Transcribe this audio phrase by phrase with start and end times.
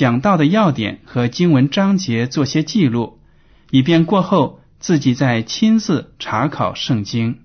[0.00, 3.18] 讲到的要点和经文章节做些记录，
[3.70, 7.40] 以便过后自己再亲自查考圣经。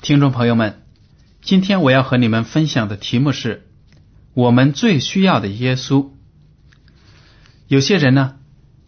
[0.00, 0.80] 听众朋友们，
[1.42, 3.66] 今天我要和你们分享的题目是
[4.32, 6.15] 我们最需要的耶稣。
[7.68, 8.38] 有些人呢，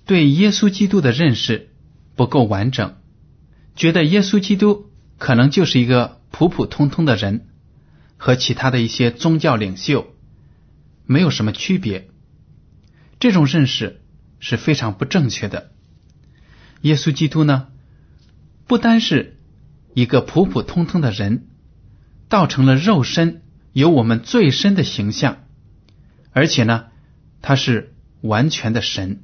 [0.06, 1.70] 对耶稣基督的认识
[2.16, 2.96] 不够完整，
[3.74, 7.46] 觉得耶稣基督可能就是一个普普通通的人，
[8.16, 10.14] 和其他的一些宗教领袖
[11.06, 12.08] 没有什么区别。
[13.18, 14.00] 这种认识
[14.38, 15.72] 是非常不正确的。
[16.82, 17.68] 耶稣基督呢，
[18.66, 19.34] 不单是。
[19.94, 21.48] 一个普普通通的人，
[22.28, 23.42] 造成了肉身
[23.72, 25.38] 有我们最深的形象，
[26.30, 26.84] 而且呢，
[27.42, 29.22] 他是完全的神，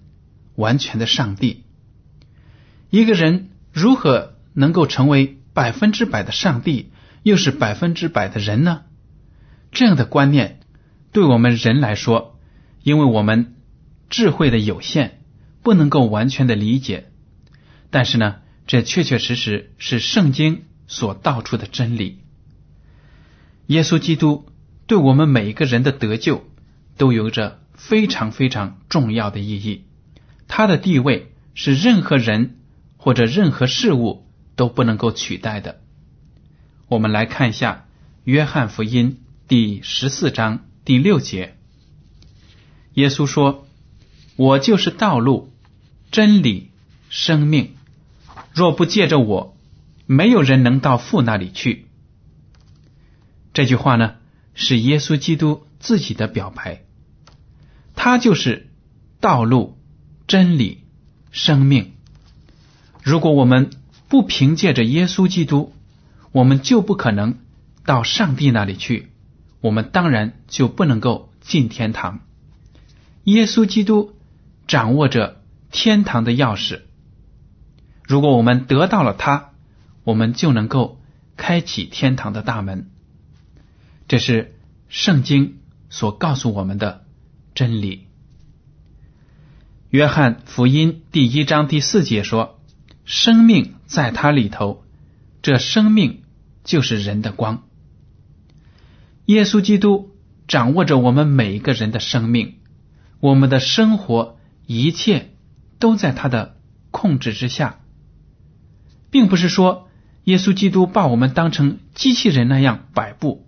[0.54, 1.64] 完全的上帝。
[2.90, 6.90] 一个人如何能够成为百分之百的上帝，
[7.22, 8.82] 又是百分之百的人呢？
[9.72, 10.60] 这样的观念
[11.12, 12.38] 对我们人来说，
[12.82, 13.54] 因为我们
[14.10, 15.20] 智慧的有限，
[15.62, 17.10] 不能够完全的理解。
[17.90, 18.36] 但是呢？
[18.66, 22.20] 这确确实实是圣经所道出的真理。
[23.66, 24.46] 耶稣基督
[24.86, 26.44] 对我们每一个人的得救
[26.96, 29.84] 都有着非常非常重要的意义。
[30.48, 32.56] 他的地位是任何人
[32.96, 35.82] 或者任何事物都不能够取代的。
[36.88, 37.86] 我们来看一下
[38.24, 39.18] 《约翰福音》
[39.48, 41.56] 第十四章第六节，
[42.94, 43.66] 耶稣说
[44.36, 45.52] ：“我就是道路、
[46.10, 46.70] 真理、
[47.10, 47.74] 生命。”
[48.54, 49.56] 若不借着我，
[50.06, 51.86] 没有人能到父那里去。
[53.52, 54.14] 这句话呢，
[54.54, 56.83] 是耶稣基督自己的表白。
[58.04, 58.68] 他就是
[59.18, 59.78] 道路、
[60.26, 60.84] 真理、
[61.30, 61.94] 生命。
[63.02, 63.70] 如果我们
[64.08, 65.72] 不凭借着耶稣基督，
[66.30, 67.38] 我们就不可能
[67.86, 69.10] 到上帝那里去。
[69.62, 72.20] 我们当然就不能够进天堂。
[73.22, 74.14] 耶稣基督
[74.66, 75.40] 掌握着
[75.70, 76.82] 天堂的钥匙。
[78.02, 79.52] 如果我们得到了它，
[80.02, 81.00] 我们就能够
[81.38, 82.90] 开启天堂的大门。
[84.08, 84.54] 这是
[84.90, 87.03] 圣经所告诉我们的
[87.54, 88.08] 真理。
[89.90, 92.60] 约翰福音第一章第四节说
[93.04, 94.84] ：“生命在他里头，
[95.40, 96.22] 这生命
[96.64, 97.62] 就是人的光。”
[99.26, 100.10] 耶稣基督
[100.48, 102.56] 掌握着我们每一个人的生命，
[103.20, 105.30] 我们的生活一切
[105.78, 106.56] 都在他的
[106.90, 107.80] 控制之下。
[109.10, 109.88] 并不是说
[110.24, 113.46] 耶稣基督把我们当成机器人那样摆布，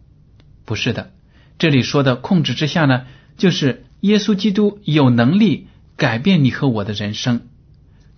[0.64, 1.12] 不是的。
[1.58, 3.06] 这里说的控制之下呢，
[3.36, 7.42] 就是耶稣基督有能力改变你和我的人生，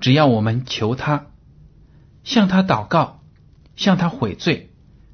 [0.00, 1.26] 只要我们求他，
[2.24, 3.22] 向他祷告，
[3.76, 4.70] 向他悔罪，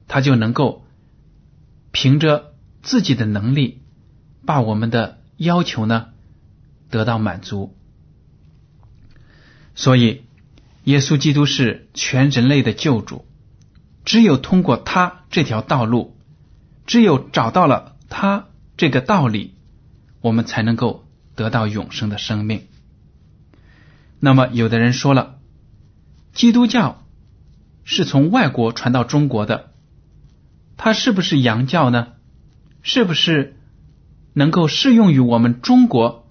[0.09, 0.85] 他就能够
[1.93, 3.81] 凭着自己的能力，
[4.45, 6.09] 把我们的要求呢
[6.91, 7.77] 得到满足。
[9.75, 10.23] 所以。
[10.85, 13.25] 耶稣基督是全人类的救主，
[14.05, 16.15] 只有通过他这条道路，
[16.85, 19.54] 只有找到了他这个道理，
[20.25, 21.05] 我们才能够
[21.35, 22.63] 得到永生的生命。
[24.21, 25.39] 那么，有的人说了，
[26.33, 27.05] 基督教
[27.85, 29.75] 是从外国传到中国的，
[30.79, 32.13] 它是不是洋教呢？
[32.83, 33.59] 是不是
[34.33, 36.27] 能够适用于我们中国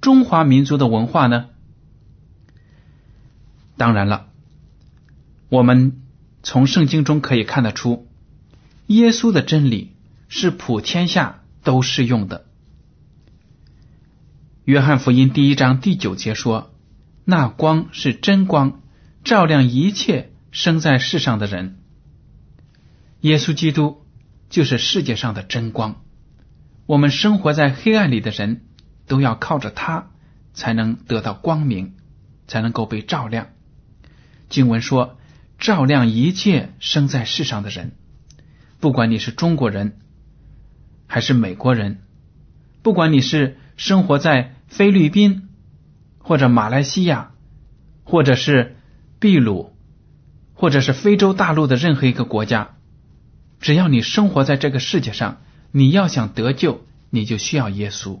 [0.00, 1.50] 中华民族的文化呢？
[3.76, 4.26] 当然了，
[5.50, 6.02] 我们
[6.42, 8.08] 从圣经中可以看得出，
[8.88, 9.92] 耶稣的真理
[10.26, 12.45] 是普天下都适用的。
[14.66, 16.74] 约翰福音第一章第九节说
[17.24, 18.82] ：“那光是真光，
[19.22, 21.78] 照亮一切生在世上的人。”
[23.22, 24.04] 耶稣基督
[24.50, 26.02] 就是世界上的真光。
[26.84, 28.62] 我们生活在黑暗里的人，
[29.06, 30.10] 都要靠着他
[30.52, 31.94] 才能得到光明，
[32.48, 33.50] 才能够被照亮。
[34.48, 35.16] 经文说
[35.60, 37.92] ：“照亮一切生在世上的人，
[38.80, 40.00] 不管你是中国人
[41.06, 42.02] 还是美国人，
[42.82, 45.48] 不管你是生活在。”菲律宾，
[46.18, 47.32] 或者马来西亚，
[48.04, 48.76] 或者是
[49.20, 49.74] 秘鲁，
[50.54, 52.76] 或者是非洲大陆的任何一个国家，
[53.60, 55.40] 只要你生活在这个世界上，
[55.70, 58.20] 你要想得救，你就需要耶稣。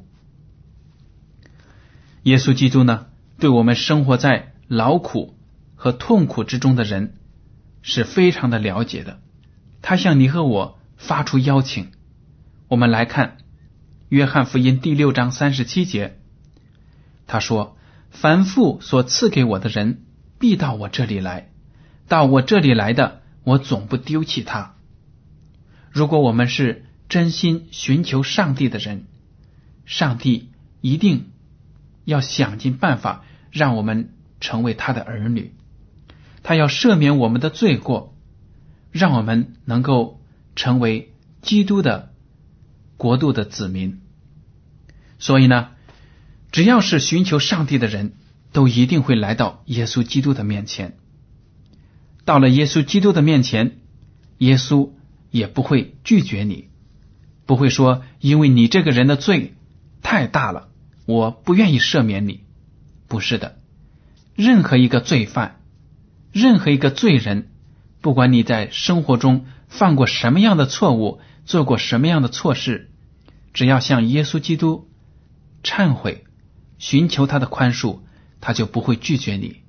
[2.22, 3.06] 耶稣基督呢，
[3.38, 5.36] 对我们生活在劳苦
[5.74, 7.18] 和痛苦之中的人
[7.82, 9.20] 是非常的了解的。
[9.82, 11.92] 他向你和我发出邀请。
[12.68, 13.36] 我们来看
[14.08, 16.18] 约翰福音第六章三十七节。
[17.26, 17.76] 他说
[18.10, 20.04] ：“凡父所赐给我的人，
[20.38, 21.48] 必到我这里来；
[22.06, 24.76] 到我这里来的，我总不丢弃他。
[25.90, 29.06] 如果我们是真心寻求上帝的人，
[29.84, 30.50] 上帝
[30.80, 31.32] 一定
[32.04, 35.52] 要想尽办法让我们成为他的儿女。
[36.44, 38.14] 他要赦免我们的罪过，
[38.92, 40.20] 让我们能够
[40.54, 41.12] 成为
[41.42, 42.12] 基督的
[42.96, 44.00] 国度的子民。
[45.18, 45.70] 所以呢？”
[46.56, 48.14] 只要是寻求上帝的人，
[48.50, 50.96] 都一定会来到耶稣基督的面前。
[52.24, 53.76] 到了耶稣基督的面前，
[54.38, 54.88] 耶稣
[55.30, 56.68] 也不会拒绝你，
[57.44, 59.52] 不会说因为你这个人的罪
[60.00, 60.68] 太大了，
[61.04, 62.44] 我不愿意赦免你。
[63.06, 63.58] 不是的，
[64.34, 65.60] 任何一个罪犯，
[66.32, 67.50] 任何一个罪人，
[68.00, 72.88] 不管你在生活中犯过什么样的错误，做过什么样的错事，
[73.52, 74.88] 只要向耶稣基督
[75.62, 76.22] 忏悔。
[76.78, 78.00] 寻求他的宽恕，
[78.40, 79.62] 他就不会拒绝你，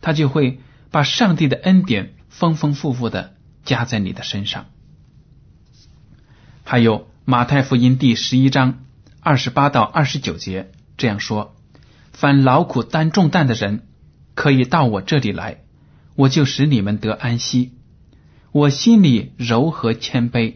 [0.00, 3.34] 他就会把上帝的恩典丰丰富富的
[3.64, 4.66] 加在你的身上。
[6.64, 8.84] 还有马太福音第十一章
[9.20, 11.54] 二十八到二十九节这样说
[12.12, 13.82] ：“凡劳苦担重担的人，
[14.34, 15.64] 可以到我这里来，
[16.14, 17.72] 我就使你们得安息。
[18.52, 20.54] 我心里柔和谦卑，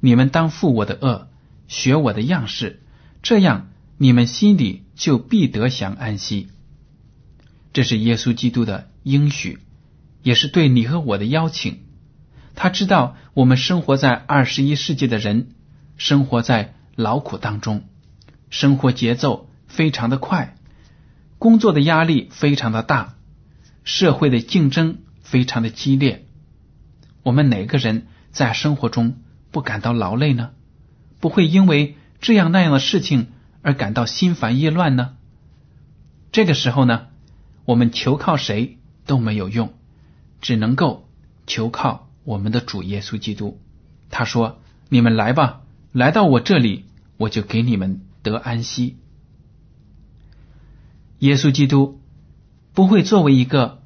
[0.00, 1.28] 你们当负我的恶，
[1.68, 2.82] 学我的样式，
[3.22, 6.48] 这样。”你们心里就必得享安息，
[7.72, 9.60] 这是耶稣基督的应许，
[10.22, 11.80] 也是对你和我的邀请。
[12.56, 15.50] 他知道我们生活在二十一世纪的人，
[15.96, 17.84] 生活在劳苦当中，
[18.50, 20.56] 生活节奏非常的快，
[21.38, 23.14] 工作的压力非常的大，
[23.84, 26.26] 社会的竞争非常的激烈。
[27.22, 29.18] 我们哪个人在生活中
[29.52, 30.50] 不感到劳累呢？
[31.20, 33.28] 不会因为这样那样的事情。
[33.64, 35.16] 而感到心烦意乱呢？
[36.32, 37.06] 这个时候呢，
[37.64, 39.72] 我们求靠谁都没有用，
[40.42, 41.08] 只能够
[41.46, 43.58] 求靠我们的主耶稣基督。
[44.10, 45.62] 他说：“你们来吧，
[45.92, 46.84] 来到我这里，
[47.16, 48.98] 我就给你们得安息。”
[51.20, 52.02] 耶稣基督
[52.74, 53.80] 不会作为一个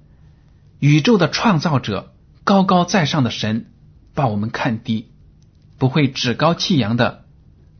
[0.81, 3.71] 宇宙的创造者、高高在上的神
[4.13, 5.13] 把我们看低，
[5.79, 7.27] 不会趾高气扬的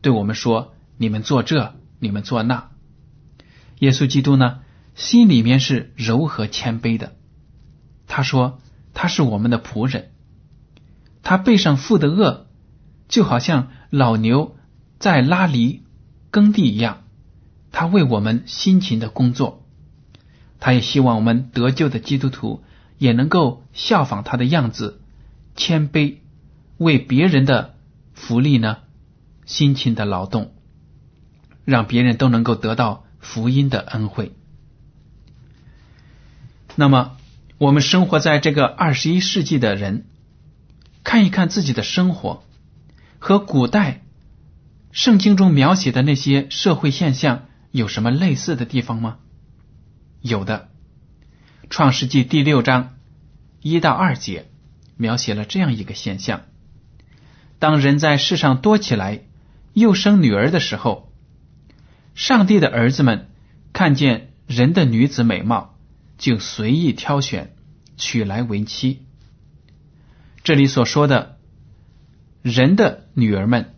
[0.01, 2.71] 对我们说：“你们做这。”你们做那，
[3.79, 4.59] 耶稣基督呢？
[4.95, 7.15] 心里面是柔和谦卑的。
[8.07, 8.59] 他说
[8.93, 10.11] 他是我们的仆人，
[11.23, 12.47] 他背上负的恶，
[13.07, 14.57] 就好像老牛
[14.97, 15.83] 在拉犁
[16.31, 17.03] 耕地一样。
[17.71, 19.63] 他为我们辛勤的工作，
[20.59, 22.63] 他也希望我们得救的基督徒
[22.97, 24.99] 也能够效仿他的样子，
[25.55, 26.17] 谦卑，
[26.77, 27.75] 为别人的
[28.13, 28.79] 福利呢
[29.45, 30.51] 辛勤的劳动。
[31.69, 34.33] 让别人都能够得到福音的恩惠。
[36.75, 37.17] 那么，
[37.59, 40.07] 我们生活在这个二十一世纪的人，
[41.03, 42.43] 看一看自己的生活，
[43.19, 44.01] 和古代
[44.91, 49.17] 圣经中描写的那些社会现象有什么类似的地方吗？
[50.21, 50.69] 有的，
[51.69, 52.95] 《创世纪》第六章
[53.61, 54.49] 一到二节
[54.97, 56.41] 描写了这样一个现象：
[57.59, 59.21] 当人在世上多起来，
[59.73, 61.08] 又生女儿的时候。
[62.19, 63.29] 上帝的儿子们
[63.71, 65.77] 看见人的女子美貌，
[66.17, 67.55] 就随意挑选，
[67.95, 69.05] 娶来为妻。
[70.43, 71.37] 这里所说的
[72.41, 73.73] 人的女儿们，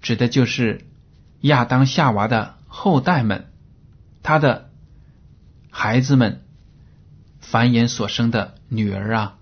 [0.00, 0.86] 指的就是
[1.42, 3.52] 亚当夏娃的后代们，
[4.22, 4.70] 他的
[5.68, 6.46] 孩子们
[7.38, 9.38] 繁衍所生的女儿啊。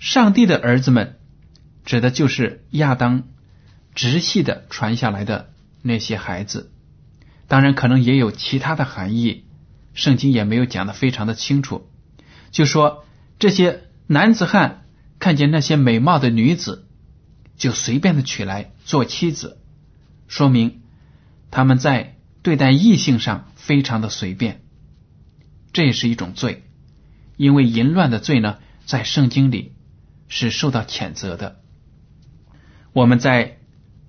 [0.00, 1.16] 上帝的儿子们，
[1.84, 3.22] 指的就是亚当
[3.94, 5.52] 直系的传下来的。
[5.82, 6.72] 那些孩子，
[7.46, 9.44] 当然，可能也有其他的含义，
[9.94, 11.88] 圣经也没有讲的非常的清楚。
[12.50, 13.04] 就说
[13.38, 14.84] 这些男子汉
[15.18, 16.86] 看见那些美貌的女子，
[17.56, 19.58] 就随便的娶来做妻子，
[20.26, 20.82] 说明
[21.50, 24.62] 他们在对待异性上非常的随便，
[25.72, 26.64] 这也是一种罪。
[27.36, 29.72] 因为淫乱的罪呢，在圣经里
[30.28, 31.60] 是受到谴责的。
[32.92, 33.58] 我们在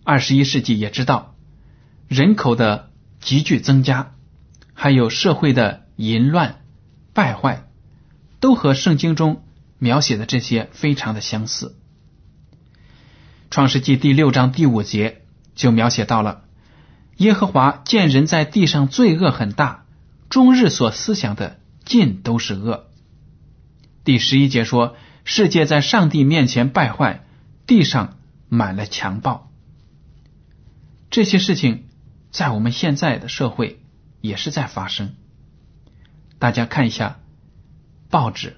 [0.04, 1.36] 二十一世纪也知道，
[2.10, 2.89] 人口的
[3.22, 4.16] 急剧增加，
[4.74, 6.62] 还有社会的淫乱
[7.13, 7.68] 败坏，
[8.39, 9.44] 都和圣经中
[9.78, 11.78] 描写的这些非常的相似。
[13.51, 15.22] 创世纪第六章第五节
[15.54, 16.46] 就描写到了
[17.18, 19.86] 耶和华见人在地上罪恶很大，
[20.32, 22.88] 终日所思想的尽都是恶。
[24.04, 27.24] 第十一节说，世界在上帝面前败坏，
[27.68, 29.51] 地上满了强暴。
[31.12, 31.86] 这些事情
[32.31, 33.81] 在我们现在的社会
[34.21, 35.15] 也是在发生。
[36.38, 37.19] 大家看一下
[38.09, 38.57] 报纸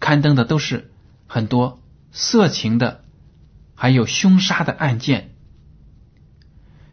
[0.00, 0.92] 刊登的都是
[1.26, 1.80] 很多
[2.12, 3.04] 色情的，
[3.74, 5.34] 还有凶杀的案件。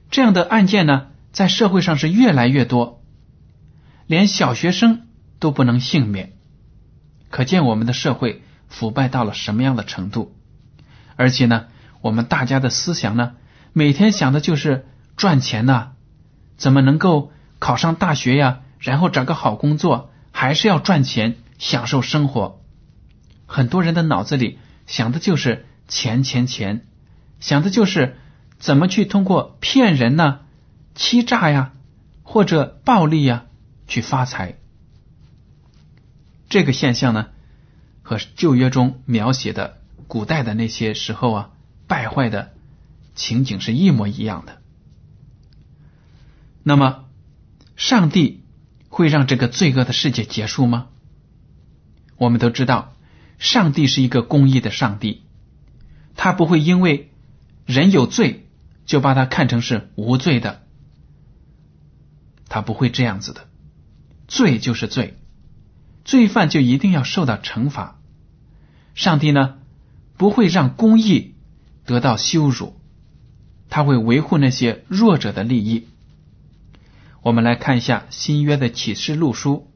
[0.10, 3.04] 这样的案件呢，在社会上是越来越多，
[4.06, 5.08] 连小学生
[5.40, 6.34] 都不能幸免。
[7.30, 10.36] 可见我们的社会腐败到了什么样的程度？
[11.16, 11.66] 而且呢，
[12.02, 13.36] 我们大家的思想呢，
[13.72, 14.86] 每天想的就是
[15.18, 15.93] 赚钱呐，
[16.58, 18.62] 怎么能够考上大学呀？
[18.80, 22.62] 然后找个好工作，还是要赚钱，享受生活。
[23.46, 26.86] 很多人的脑子里想的就是钱钱钱，
[27.40, 28.18] 想的就是
[28.58, 30.42] 怎么去通过骗人呢、
[30.96, 31.72] 欺诈呀，
[32.24, 33.46] 或者暴力呀
[33.88, 34.56] 去发财。
[36.50, 37.28] 这个现象呢，
[38.02, 41.50] 和旧约中描写的古代的那些时候啊
[41.88, 42.52] 败坏的
[43.16, 44.63] 情景是一模一样的。
[46.64, 47.06] 那么，
[47.76, 48.44] 上帝
[48.88, 50.88] 会让这个罪恶的世界结束吗？
[52.16, 52.96] 我们都知道，
[53.38, 55.24] 上帝是一个公义的上帝，
[56.16, 57.12] 他不会因为
[57.66, 58.48] 人有罪
[58.86, 60.64] 就把他看成是无罪的，
[62.48, 63.48] 他不会这样子的，
[64.28, 65.20] 罪就是罪。
[66.06, 68.00] 罪犯就一定要受到惩罚，
[68.94, 69.56] 上帝呢
[70.18, 71.36] 不会让公义
[71.86, 72.80] 得到羞辱，
[73.70, 75.88] 他会维护那些弱者的利益。
[77.24, 79.72] 我们来看一下新约的启示录书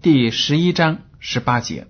[0.00, 1.88] 第十一章十八节：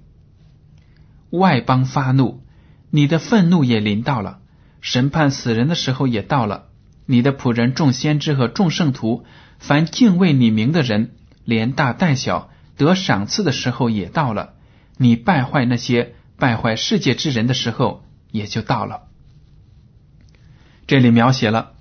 [1.30, 2.42] 外邦发怒，
[2.90, 4.40] 你的愤怒也临到了；
[4.80, 6.66] 审判死人的时候也到了。
[7.06, 9.24] 你的仆人众先知和众圣徒，
[9.60, 11.12] 凡敬畏你名的人，
[11.44, 12.50] 连大带小。
[12.76, 14.54] 得赏赐的时候也到了，
[14.96, 18.02] 你败坏那些败坏世界之人的时候
[18.32, 19.02] 也就到了。
[20.88, 21.74] 这里描写了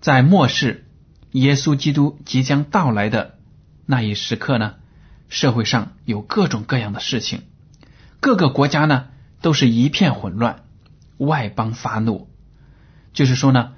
[0.00, 0.86] 在末世
[1.32, 3.38] 耶稣基督即将到来的
[3.86, 4.74] 那一时刻呢，
[5.28, 7.42] 社会上有各种各样的事情，
[8.20, 9.08] 各个国家呢
[9.40, 10.64] 都是一片混乱，
[11.18, 12.28] 外邦发怒，
[13.12, 13.72] 就是说呢，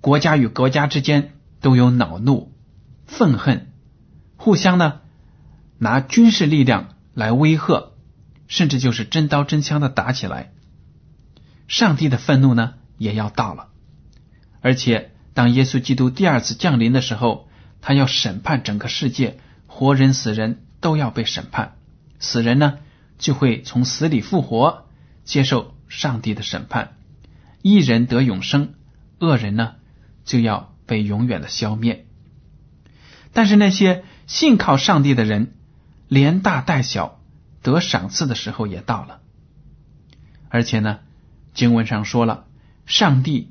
[0.00, 2.52] 国家与国家之间都有恼怒、
[3.06, 3.72] 愤恨，
[4.36, 5.00] 互相呢。
[5.76, 7.90] 拿军事力量来威吓，
[8.46, 10.52] 甚至就是真刀真枪的打起来。
[11.66, 13.68] 上帝的愤怒呢也要到了，
[14.60, 17.48] 而且当耶稣基督第二次降临的时候，
[17.82, 21.76] 他要审判整个世界，活人死人都要被审判。
[22.18, 22.78] 死人呢
[23.18, 24.86] 就会从死里复活，
[25.24, 26.96] 接受上帝的审判。
[27.60, 28.74] 一人得永生，
[29.18, 29.74] 恶人呢
[30.24, 32.06] 就要被永远的消灭。
[33.32, 35.52] 但是那些信靠上帝的人。
[36.06, 37.18] 连大带小
[37.62, 39.20] 得赏赐的时候也到了，
[40.50, 40.98] 而且呢，
[41.54, 42.44] 经文上说了，
[42.84, 43.50] 上帝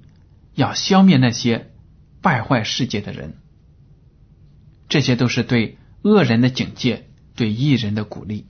[0.54, 1.72] 要消灭那些
[2.24, 3.36] 败坏世界的人，
[4.88, 8.48] 这些都是对恶人的警戒，对异人的鼓励。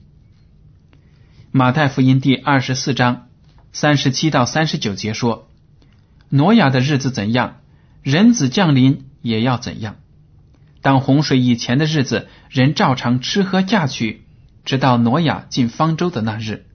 [1.50, 3.28] 马太福音第二十四章
[3.72, 5.50] 三十七到三十九节说
[6.30, 7.62] ：“挪亚的日子怎样，
[8.00, 9.96] 人子降临也要怎样。”
[10.80, 14.22] 当洪水以前的日子，人照常吃喝嫁娶，
[14.64, 16.66] 直到挪亚进方舟的那日，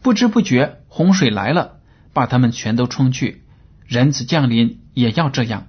[0.00, 1.80] 不知不觉洪水来了，
[2.14, 3.44] 把他们全都冲去。
[3.86, 5.66] 人子降临也要这样。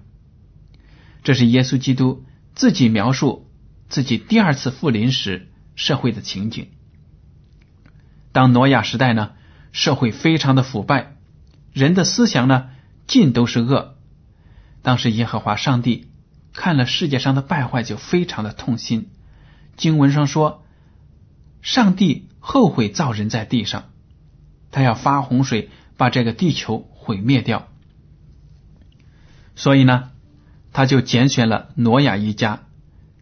[1.27, 2.24] 这是耶稣基督
[2.55, 3.51] 自己描述
[3.89, 6.69] 自己第二次复临时社会的情景。
[8.31, 9.31] 当挪亚时代呢，
[9.74, 11.17] 社会非常的腐败，
[11.74, 12.69] 人的思想呢
[13.07, 13.98] 尽都是恶。
[14.81, 16.07] 当时耶和华上帝。
[16.53, 19.12] 看了世界上的败坏，就非常的痛心。
[19.75, 20.63] 经文上说，
[21.62, 23.91] 上帝后悔造人在地上，
[24.72, 27.67] 他要发洪水把这个地球毁灭掉。
[29.55, 30.10] 所以呢，
[30.77, 32.67] 他就拣选了挪亚一家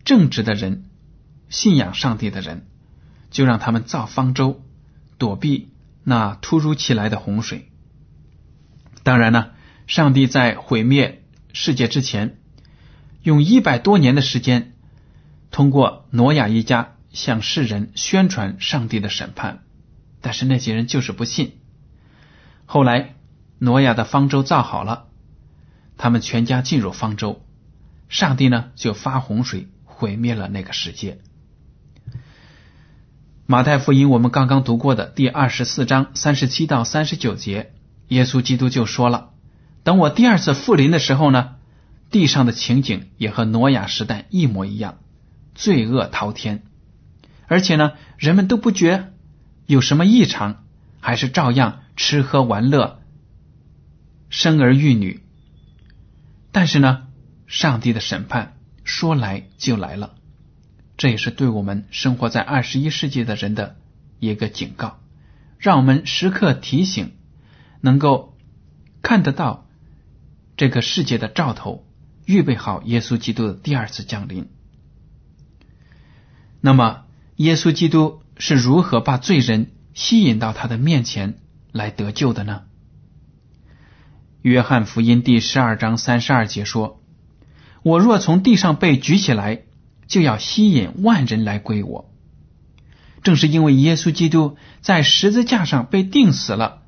[0.03, 0.89] 正直的人、
[1.47, 2.67] 信仰上帝的人，
[3.31, 4.61] 就让他们造方舟，
[5.17, 5.69] 躲避
[6.03, 7.71] 那突如其来的洪水。
[9.03, 9.51] 当然呢，
[9.87, 12.41] 上帝在毁灭世界之前，
[13.23, 14.73] 用一百多年的时间，
[15.49, 19.63] 通过挪亚一家向世人宣传上帝的审判，
[20.19, 21.53] 但是那些人就是不信。
[22.65, 23.15] 后来，
[23.59, 25.05] 挪亚的方舟造好了，
[25.95, 27.43] 他们全家进入方舟。
[28.07, 31.19] 上帝呢，就发洪水毁灭了那个世界。
[33.47, 37.73] 马太福音我们刚刚读过的第二十四章三十七到三十九节，
[38.07, 39.31] 耶稣基督就说了
[39.83, 41.55] ：“等我第二次复临的时候呢，
[42.09, 44.97] 地上的情景也和挪亚时代一模一样，
[45.53, 46.63] 罪恶滔天，
[47.47, 49.11] 而且呢，人们都不觉
[49.67, 50.63] 有什么异常，
[50.99, 52.99] 还是照样吃喝玩乐，
[54.29, 55.23] 生儿育女。
[56.51, 57.03] 但是呢。”
[57.47, 60.15] 上帝的审判说来就来了，
[60.97, 63.77] 这也是对我们生活在二十一世纪的人的
[64.19, 64.99] 一个警告，
[65.59, 67.13] 让我们时刻提醒，
[67.81, 68.35] 能够
[69.01, 69.67] 看得到
[70.57, 71.85] 这个世界的兆头，
[72.25, 74.49] 预备好耶稣基督的第二次降临。
[76.61, 81.39] 那么，耶稣基督是如何把罪人吸引到他的面前
[81.71, 82.63] 来得救的呢？
[84.41, 87.01] 约翰福音第十二章三十二节说。
[87.85, 89.61] 我若从地上被举起来，
[90.07, 92.11] 就要吸引万人来归我。
[93.21, 96.81] 正是因为耶稣基督在十字架上被钉死了，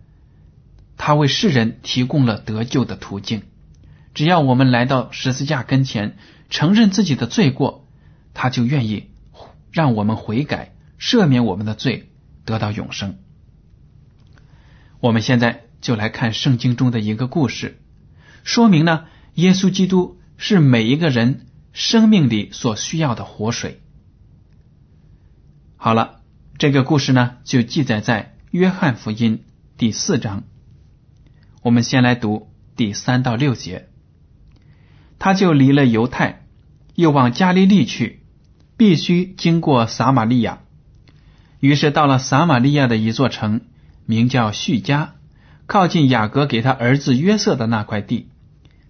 [0.97, 3.43] 他为世人提供了得救的途径。
[4.15, 6.17] 只要我们来到十字架跟前，
[6.49, 7.85] 承认自己的罪过，
[8.33, 9.11] 他就愿意
[9.71, 12.09] 让我们悔改，赦免我们的罪，
[12.43, 13.19] 得到永生。
[14.99, 17.77] 我们现在就来看圣经中的一个故事，
[18.43, 20.16] 说明呢，耶稣基督。
[20.37, 23.81] 是每一个人生命里所需要的活水。
[25.75, 26.21] 好了，
[26.59, 29.43] 这个故事呢，就记载在约翰福音
[29.77, 30.43] 第四章。
[31.63, 33.89] 我们先来读第三到六节。
[35.19, 36.45] 他就离了犹太，
[36.93, 38.21] 又往加利利去，
[38.77, 40.61] 必须经过撒玛利亚。
[41.59, 43.61] 于是到了撒玛利亚的一座城，
[44.05, 45.15] 名叫叙加，
[45.65, 48.29] 靠近雅各给他儿子约瑟的那块地，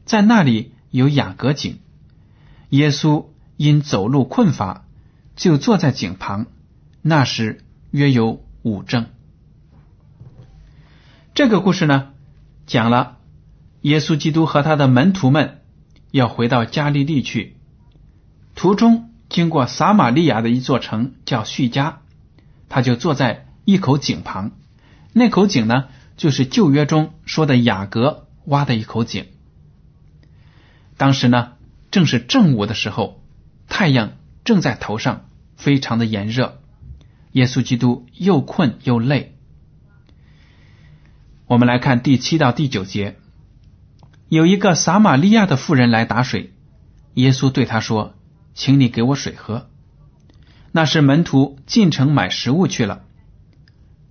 [0.03, 0.73] 在那里。
[0.97, 1.77] 有雅各井，
[2.69, 4.85] 耶稣因走路困乏，
[5.35, 6.47] 就坐在井旁。
[7.03, 9.05] 那时约有五正。
[11.35, 12.13] 这个故事呢，
[12.65, 13.17] 讲了
[13.81, 15.61] 耶稣基督和他的门徒们
[16.09, 17.57] 要回到加利利去，
[18.55, 21.99] 途中经过撒玛利亚的一座城叫叙加，
[22.69, 24.53] 他就坐在一口井旁。
[25.13, 29.27] 那口井呢，就是旧约中说的雅各挖的一口井。
[30.97, 31.53] 当时呢，
[31.91, 33.23] 正是正午的时候，
[33.69, 36.59] 太阳正在头上，非常的炎热。
[37.33, 39.35] 耶稣基督又困又累。
[41.45, 43.17] 我们来看第七到第九节，
[44.27, 46.53] 有一个撒玛利亚的妇人来打水，
[47.13, 48.15] 耶稣对他说
[48.55, 49.69] ：“请你给我水喝。”
[50.73, 53.03] 那是门徒进城买食物去了。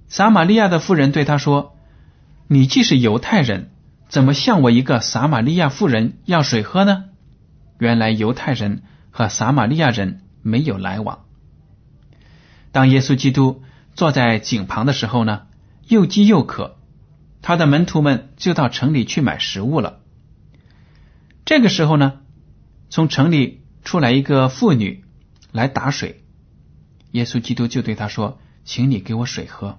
[0.08, 1.76] 撒玛利亚的妇人对他说
[2.46, 3.70] ：“你既是犹太人。”
[4.08, 7.06] 怎么向我一个撒玛利亚妇人要水喝呢？
[7.78, 11.24] 原来犹太人和撒玛利亚人没有来往。
[12.70, 13.62] 当耶稣基督
[13.94, 15.46] 坐在井旁的时候呢，
[15.88, 16.76] 又饥又渴，
[17.42, 20.00] 他的门徒们就到城里去买食物了。
[21.44, 22.20] 这个时候呢，
[22.88, 25.04] 从城里出来一个妇女
[25.50, 26.22] 来打水，
[27.10, 29.78] 耶稣基督就对他说：“请你给我水喝。”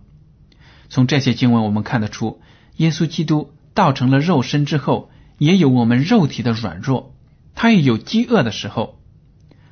[0.90, 2.42] 从这些经文我们看得出，
[2.76, 3.54] 耶稣基督。
[3.78, 7.13] 造成了肉身之后，也有我们肉体的软弱，
[7.54, 9.00] 他也有饥饿的时候，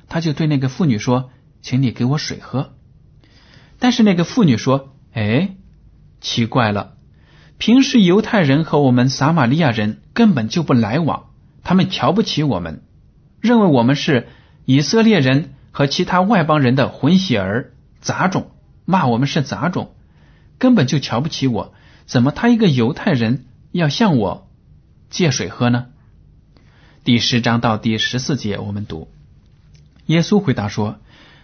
[0.08, 2.74] 他就对那个妇女说：“请你给我水喝。”
[3.80, 5.56] 但是那个妇女说：“哎，
[6.20, 6.92] 奇怪了，
[7.58, 11.30] 平时犹太人和我们撒玛利亚人根本就不来往，
[11.64, 12.84] 他们瞧不起我们，
[13.40, 14.28] 认为我们是
[14.66, 18.52] 以色列人和其他外邦人的混血儿杂种，
[18.84, 19.96] 骂我们是杂种，
[20.58, 21.74] 根本就瞧不起我。
[22.06, 24.48] 怎么他一个犹太人？”要向我
[25.10, 25.86] 借水喝呢？
[27.04, 29.08] 第十章到第十四节，我们读。
[30.06, 30.98] 耶稣回答说：“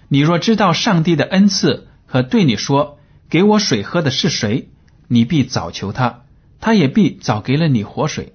[0.09, 4.71] 你若知道上帝的恩赐和对你说给我水喝的是谁，
[5.09, 6.23] 你必早求他，
[6.59, 8.33] 他也必早给了你活水。”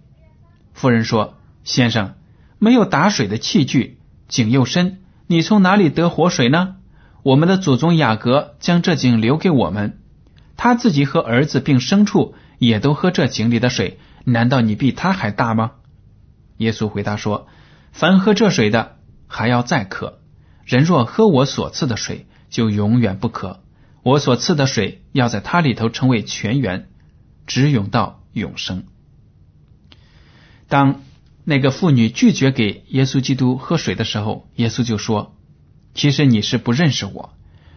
[0.73, 2.13] 妇人说：“先生，
[2.59, 6.75] 没有打水的器具，井又深，你从哪里得活水呢？
[7.23, 9.99] 我们的祖宗雅各将这井留给我们，
[10.55, 15.71] 他自己和儿子并牲畜。”也都喝这井里的水，难道你比他还大吗？
[16.57, 17.47] 耶稣回答说
[17.93, 20.19] ：“凡喝这水的，还要再渴；
[20.65, 23.61] 人若喝我所赐的水，就永远不渴。
[24.03, 26.89] 我所赐的水要在它里头成为泉源，
[27.45, 28.85] 直涌到永生。
[30.67, 31.01] 当
[31.43, 35.35] 那个妇女拒绝给耶稣基督喝水的时候，耶稣就说
[35.93, 37.33] ：“其实你是不认识我。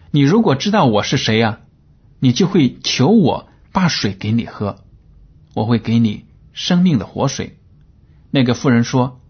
[0.09, 1.59] 你如果知道我是谁呀，
[2.19, 4.83] 你就会求我把水给你喝，
[5.53, 7.57] 我会给你生命的活水。”
[8.31, 9.21] 那个妇人说：“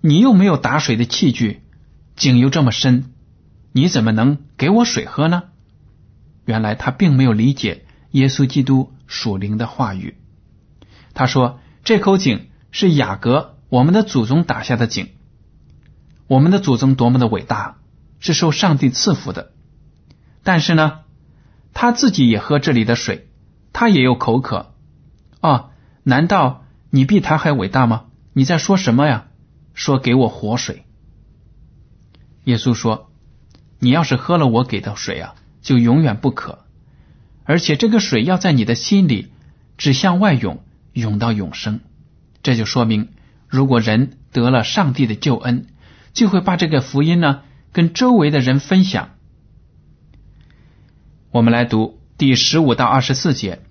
[0.00, 1.62] 你又没有打水的器具，
[2.16, 3.12] 井又这么深，
[3.72, 5.44] 你怎么能给我水喝呢？”
[6.46, 10.16] 原来他并没有理解耶稣基督属灵的话语。
[11.12, 15.08] 他说：“这口井是雅各我们的祖宗打下的井。
[16.26, 17.78] 我们的祖宗多么的伟大，
[18.20, 19.52] 是受上帝赐福的。
[20.42, 21.00] 但是呢，
[21.74, 23.27] 他自己也喝这里的水，
[23.72, 24.74] 他也有口渴。
[25.40, 25.70] 啊，
[26.02, 28.06] 难道你比他还伟大吗？
[28.32, 29.26] 你在说什么呀？
[29.74, 30.84] 说给我活水。
[32.44, 33.10] 耶稣说：
[33.78, 36.60] 你要是喝了我给的水啊。”就永远不渴，
[37.44, 39.32] 而且这个水要在你的心里
[39.76, 41.80] 只向外涌，涌到永生。
[42.42, 43.08] 这就说明，
[43.48, 45.66] 如果人得了上帝的救恩，
[46.14, 49.10] 就会把这个福音呢跟周围的人分享。
[51.32, 53.62] 我们来读第十五到二十四节。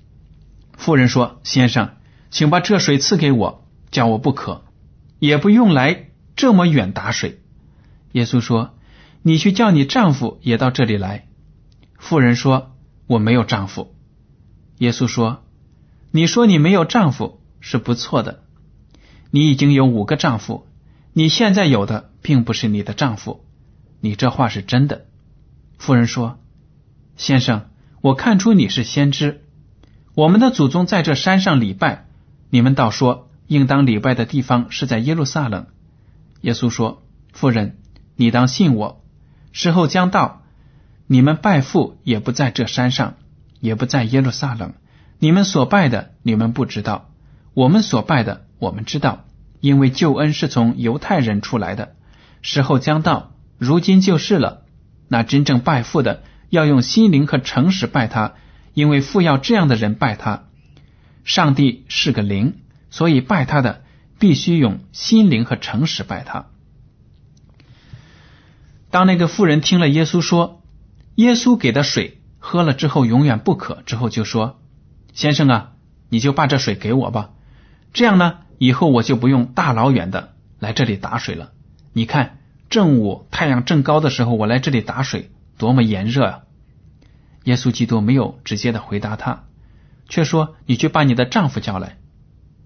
[0.78, 1.98] 妇人说：“先生，
[2.32, 4.64] 请把这水赐给我，叫我不渴，
[5.20, 7.42] 也不用来这么远打水。”
[8.14, 8.78] 耶稣说
[9.22, 11.28] ：“你去叫你丈夫也到这里来。”
[12.00, 13.94] 妇人说：“我没有丈夫。”
[14.80, 15.44] 耶稣说
[16.12, 18.44] ：“你说你没有丈夫是不错的，
[19.30, 20.68] 你已经有五个丈夫，
[21.12, 23.44] 你现在有的并不是你的丈夫，
[24.00, 25.06] 你这话是真的。”
[25.78, 26.40] 妇人说
[27.18, 27.70] ：“先生，
[28.08, 29.42] 我看出你是先知。
[30.16, 32.06] 我们的祖宗在这山上礼拜，
[32.50, 35.68] 你们倒说应当礼拜的地方是在耶路撒冷。”
[36.40, 37.76] 耶稣说：“妇人，
[38.16, 39.04] 你当信我，
[39.52, 40.44] 时候将到。”
[41.08, 43.16] 你们拜父也不在这山上，
[43.60, 44.74] 也不在耶路撒冷。
[45.20, 47.10] 你们所拜的，你们不知道；
[47.54, 49.26] 我们所拜的，我们知道，
[49.60, 51.96] 因为救恩是从犹太人出来的。
[52.42, 54.64] 时候将到，如今就是了。
[55.10, 58.36] 那真正拜父的，要用心灵和诚实拜他，
[58.74, 60.46] 因为父要这样的人拜他。
[61.24, 62.56] 上帝是个灵，
[62.90, 63.84] 所以拜他的
[64.20, 66.48] 必须用心灵和诚实拜他。
[68.90, 70.62] 当那个妇人听了耶稣说。
[71.16, 74.60] 耶稣给的水喝了之后永远不渴，之后就说
[75.16, 75.72] ：“先生啊，
[76.10, 77.32] 你就把这水给我吧，
[77.92, 81.54] 这样呢，以后我就不用大老远的来这里打水了。
[81.92, 82.38] 你看，
[82.70, 86.44] 正午太阳正高的时候，我来这里打水，多么炎热啊！”
[87.46, 89.46] 耶稣基督没有直接的回答他，
[90.10, 91.98] 却说：“你去把你的丈夫叫来。”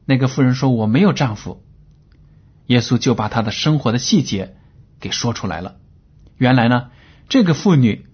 [0.06, 1.64] 那个妇人说：“我没有丈夫。”
[2.68, 4.56] 耶稣就把他的生活的细节
[5.00, 5.76] 给说出来了。
[6.38, 6.90] 原来呢，
[7.30, 8.08] 这个妇女。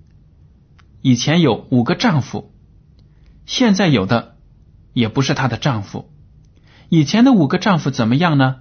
[1.01, 2.51] 以前有五个丈夫，
[3.45, 4.35] 现在有的
[4.93, 6.11] 也不是她的丈夫。
[6.89, 8.57] 以前的五个丈夫怎么样呢？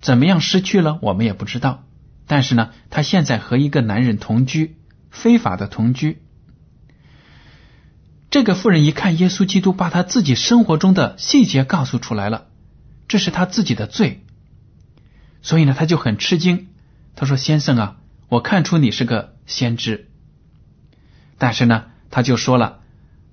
[0.00, 0.98] 怎么样失去了？
[1.02, 1.84] 我们也不知道。
[2.26, 4.78] 但是呢，她现在和一个男人同居，
[5.10, 6.22] 非法的同居。
[8.30, 12.46] 这个妇人一看耶稣基督把他自己生活中的细节告诉出来了，
[13.08, 14.24] 这是他自己的罪，
[15.42, 16.68] 所以呢，他就很吃惊。
[17.16, 17.96] 他说：“先生啊，
[18.28, 20.08] 我看出你是个先知。”
[21.38, 22.78] 但是呢，他就说了，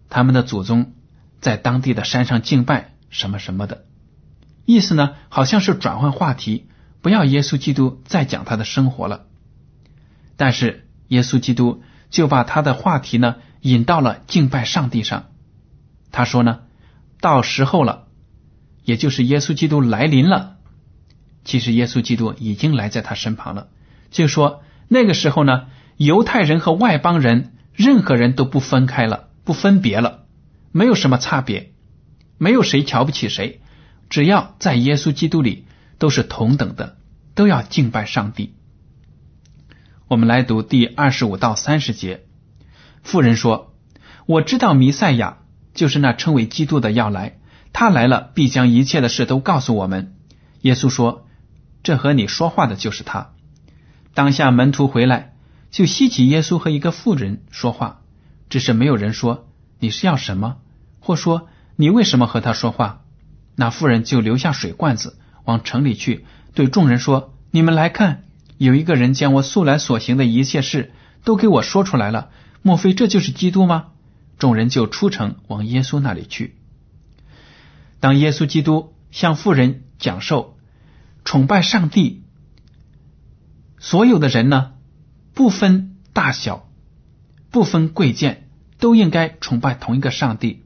[0.10, 0.94] 他们的祖宗
[1.40, 3.86] 在当地的山上敬拜什么什么的，
[4.66, 6.68] 意思呢，好像是转换话题，
[7.02, 9.28] 不要耶稣基督再讲他的生活了。
[10.38, 15.26] 但是耶稣基督就把他的话题呢引到了敬拜上帝上。
[16.12, 16.60] 他说呢，
[17.22, 18.08] 到时候了，
[18.84, 20.58] 也就是耶稣基督来临了。
[21.44, 23.68] 其实耶稣基督已经来在他身旁了。
[24.12, 25.66] 就说那个时候呢，
[25.98, 27.54] 犹太人和外邦人。
[27.78, 30.26] 任何人都不分开了，不分别了，
[30.72, 31.74] 没有什么差别，
[32.40, 33.62] 没有谁瞧不起谁，
[34.10, 35.68] 只要在耶稣基督里
[36.00, 36.98] 都是同等的，
[37.36, 38.56] 都要敬拜上帝。
[40.08, 42.26] 我们来读第二十五到三十节。
[43.04, 43.74] 妇人说
[44.26, 45.40] ：“我知道弥赛亚
[45.74, 47.40] 就是那称为基督的要来，
[47.74, 50.16] 他来了必将一切的事都告诉我们。”
[50.62, 51.28] 耶稣说
[51.84, 53.32] ：“这和你说话的就是他。”
[54.14, 55.34] 当下门徒回来。
[55.70, 58.00] 就吸起耶稣和一个妇人说话，
[58.50, 60.56] 只是没有人说你是要什么，
[61.02, 63.02] 或说你为什么和他说话。
[63.58, 68.24] 那妇人就留下水罐子，往城里去，对众人说：“你们来看，
[68.58, 70.92] 有一个人将我素来所行的一切事
[71.24, 72.30] 都给我说出来了。
[72.62, 73.88] 莫非这就是基督吗？”
[74.40, 76.58] 众人就出城往耶稣那里去。
[78.00, 80.58] 当耶稣基督向富人讲授
[81.26, 82.24] 崇拜上帝
[83.80, 84.74] 所有的人呢，
[85.34, 86.70] 不分大小，
[87.50, 88.48] 不分贵贱，
[88.80, 90.64] 都应该崇拜同一个上帝。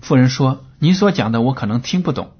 [0.00, 2.32] 富人说：“你所讲的我可能听不懂，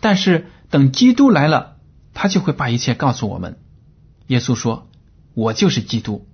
[0.00, 1.76] 但是等基督来了，
[2.12, 3.58] 他就会把一切告诉我们。”
[4.30, 4.88] 耶稣说
[5.34, 6.28] ：“我就是基督。”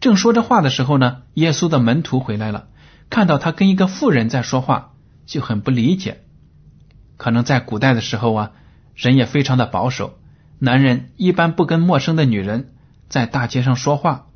[0.00, 2.68] 正说着话的时候呢，耶稣的门徒回来了，
[3.10, 4.94] 看到他跟一个妇人在说话，
[5.26, 6.22] 就很不理解。
[7.18, 8.52] 可能在古代的时候啊，
[8.94, 10.18] 人也非常的保守，
[10.58, 12.72] 男人一般不跟陌生的女人
[13.10, 14.28] 在大街上说话。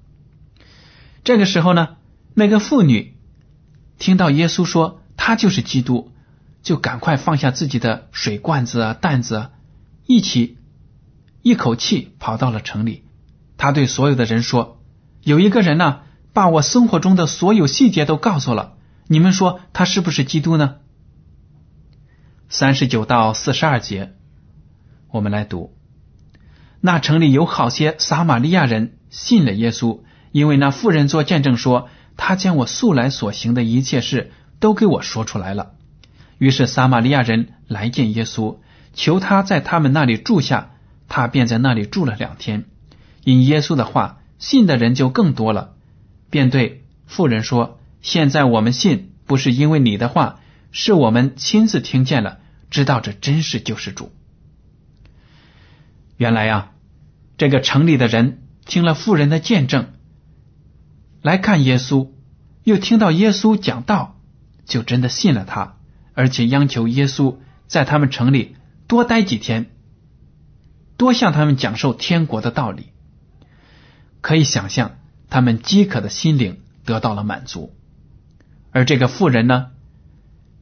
[1.25, 1.97] 这个时候呢，
[2.35, 3.17] 那个妇女
[3.99, 6.12] 听到耶稣说他就是基督，
[6.62, 9.51] 就赶快放下自己的水罐子啊、担子啊，
[10.07, 10.58] 一起
[11.48, 13.04] 一口气跑到了城里。
[13.56, 14.82] 他对所有的人说
[15.24, 16.00] ：“有一个人呢，
[16.34, 18.74] 把我生活中的所有细节都告诉了，
[19.06, 20.76] 你们说他是不是基督呢？”
[22.50, 24.12] 三十九到四十二节，
[25.11, 25.74] 我们来读。
[26.80, 35.72] 那城里有好些撒玛利亚人信了耶稣，因为那妇人做见证说，他将我素来所行的一切事都给我说出来了。
[36.38, 38.58] 于是撒玛利亚人来见耶稣，
[38.94, 40.70] 求他在他们那里住下，
[41.09, 42.66] 他便在那里住了两天。
[43.25, 45.75] 因耶稣的话，信的人就更多了，
[46.31, 50.40] 便对妇人说：“现在我们信，不是因为你的话。”
[50.71, 54.12] 是我们亲自听见了，知道这真是救世主。
[56.18, 56.73] 原来呀，
[57.38, 59.94] 这个城里的人听了妇人的见证，
[61.23, 62.11] 来看耶稣，
[62.64, 64.21] 又听到耶稣讲道，
[64.66, 65.79] 就真的信了他，
[66.12, 68.55] 而且央求耶稣在他们城里
[68.87, 69.71] 多待几天，
[70.98, 72.88] 多向他们讲授天国的道理。
[74.20, 74.98] 可以想象，
[75.30, 77.72] 他们饥渴的心灵得到了满足，
[78.72, 79.68] 而这个妇人呢？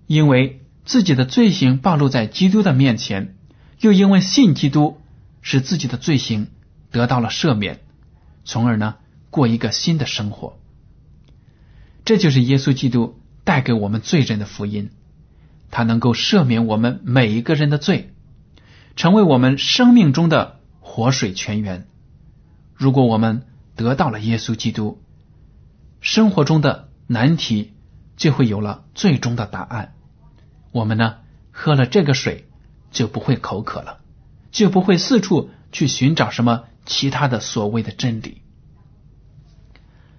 [0.07, 3.35] 因为自己的罪行暴露在基督的面前，
[3.81, 5.01] 又因为信基督，
[5.41, 6.49] 使自己的罪行
[6.91, 7.81] 得到了赦免，
[8.45, 8.97] 从而呢
[9.31, 10.61] 过一个新的生活。
[12.05, 14.91] 这就是耶稣基督带给我们罪人的福音，
[15.71, 18.15] 他能够赦免我们每一个人的罪，
[18.97, 21.87] 成为我们生命中的活水泉源。
[22.75, 25.03] 如果我们得到了耶稣基督，
[26.01, 27.75] 生活中的难题
[28.17, 29.95] 就会有了最终的答案。
[30.73, 31.17] 我们呢，
[31.53, 32.49] 喝了这个水
[32.91, 34.01] 就不会口渴了，
[34.51, 38.41] 就不会四处去寻找什么其他的所谓的真理。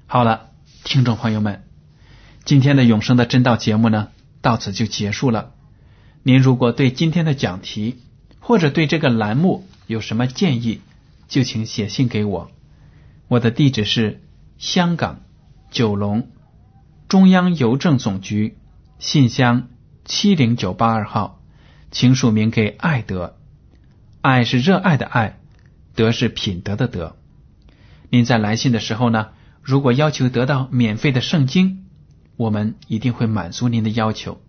[0.05, 0.51] 好了，
[0.83, 1.63] 听众朋友们，
[2.45, 4.09] 今天的永生的真道节目呢，
[4.41, 5.53] 到此就结束了。
[6.21, 8.01] 您如果对今天的讲题
[8.47, 10.79] 或者对这个栏目有什么建议，
[11.27, 12.49] 就请写信给我。
[13.27, 14.21] 我的地址是
[14.57, 15.19] 香港
[15.69, 16.29] 九龙
[17.09, 18.57] 中央邮政总局
[18.99, 19.67] 信箱。
[20.05, 21.41] 七零九八二号，
[21.91, 23.35] 请署名给爱德。
[24.21, 25.37] 爱是热爱的爱，
[25.93, 27.17] 德是品德的德。
[28.09, 29.31] 您在来信的时候呢，
[29.61, 31.83] 如果要求得到免费的圣经，
[32.37, 34.39] 我们一定会满足您的要求。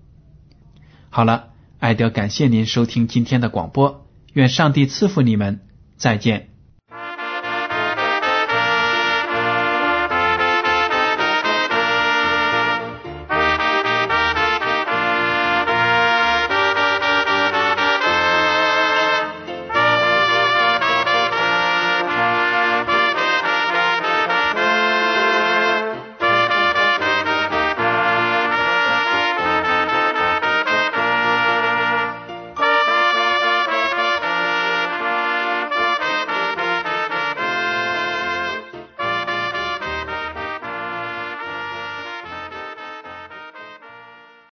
[1.10, 5.60] 好了，爱德感谢您收听今天的广播，愿上帝赐福你们，
[5.96, 6.48] 再见。